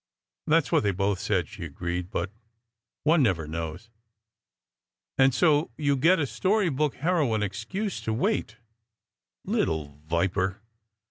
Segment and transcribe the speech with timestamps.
[0.47, 2.31] SECRET HISTORY 85 "That s what they both said," she agreed, "but
[3.03, 3.91] one never knows."
[5.19, 8.57] "And so you get a story book heroine excuse to wait!"
[9.45, 10.63] "Little viper!"